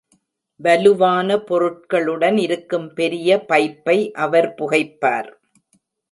[0.59, 5.29] வலுவான பொருட்களுடன் இருக்கும் பெரிய பைப்பை அவர் புகைப்பார்.